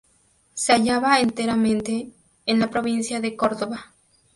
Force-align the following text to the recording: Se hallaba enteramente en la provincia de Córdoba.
Se 0.55 0.73
hallaba 0.73 1.19
enteramente 1.21 2.09
en 2.47 2.57
la 2.59 2.71
provincia 2.71 3.21
de 3.21 3.35
Córdoba. 3.35 3.93